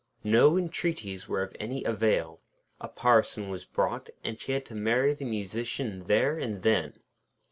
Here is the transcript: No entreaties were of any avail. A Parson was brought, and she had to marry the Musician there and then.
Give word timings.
No 0.23 0.57
entreaties 0.57 1.27
were 1.27 1.43
of 1.43 1.55
any 1.59 1.83
avail. 1.83 2.41
A 2.79 2.87
Parson 2.87 3.49
was 3.49 3.65
brought, 3.65 4.09
and 4.23 4.39
she 4.39 4.53
had 4.53 4.65
to 4.65 4.73
marry 4.73 5.13
the 5.13 5.25
Musician 5.25 6.05
there 6.05 6.39
and 6.39 6.63
then. 6.63 6.95